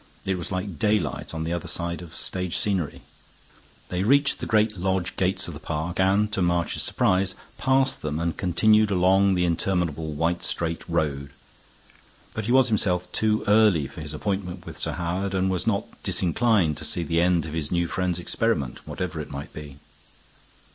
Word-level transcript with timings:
It 0.25 0.35
was 0.35 0.51
like 0.51 0.79
daylight 0.79 1.31
on 1.31 1.43
the 1.43 1.53
other 1.53 1.67
side 1.67 2.01
of 2.01 2.15
stage 2.15 2.57
scenery. 2.57 3.03
They 3.89 4.01
reached 4.01 4.39
the 4.39 4.47
great 4.47 4.75
lodge 4.75 5.15
gates 5.15 5.47
of 5.47 5.53
the 5.53 5.59
park, 5.59 5.99
and, 5.99 6.31
to 6.31 6.41
March's 6.41 6.81
surprise, 6.81 7.35
passed 7.59 8.01
them 8.01 8.19
and 8.19 8.35
continued 8.35 8.89
along 8.89 9.35
the 9.35 9.45
interminable 9.45 10.13
white, 10.13 10.41
straight 10.41 10.83
road. 10.89 11.29
But 12.33 12.45
he 12.45 12.51
was 12.51 12.67
himself 12.69 13.11
too 13.11 13.43
early 13.47 13.85
for 13.85 14.01
his 14.01 14.15
appointment 14.15 14.65
with 14.65 14.75
Sir 14.79 14.93
Howard, 14.93 15.35
and 15.35 15.51
was 15.51 15.67
not 15.67 15.85
disinclined 16.01 16.77
to 16.77 16.83
see 16.85 17.03
the 17.03 17.21
end 17.21 17.45
of 17.45 17.53
his 17.53 17.69
new 17.71 17.85
friend's 17.87 18.17
experiment, 18.17 18.87
whatever 18.87 19.21
it 19.21 19.29
might 19.29 19.53
be. 19.53 19.77